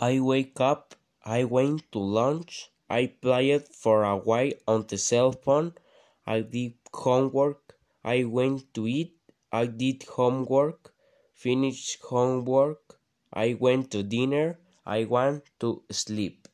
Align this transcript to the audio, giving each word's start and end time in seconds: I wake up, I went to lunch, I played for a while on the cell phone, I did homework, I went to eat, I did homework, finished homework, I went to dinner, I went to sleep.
I 0.00 0.18
wake 0.18 0.58
up, 0.60 0.96
I 1.24 1.44
went 1.44 1.92
to 1.92 2.00
lunch, 2.00 2.72
I 2.88 3.06
played 3.06 3.68
for 3.68 4.02
a 4.02 4.16
while 4.16 4.50
on 4.66 4.84
the 4.88 4.98
cell 4.98 5.30
phone, 5.30 5.74
I 6.26 6.40
did 6.40 6.74
homework, 6.92 7.78
I 8.02 8.24
went 8.24 8.74
to 8.74 8.88
eat, 8.88 9.16
I 9.52 9.66
did 9.66 10.02
homework, 10.02 10.92
finished 11.34 12.00
homework, 12.02 12.98
I 13.32 13.54
went 13.54 13.92
to 13.92 14.02
dinner, 14.02 14.58
I 14.84 15.04
went 15.04 15.44
to 15.60 15.84
sleep. 15.92 16.48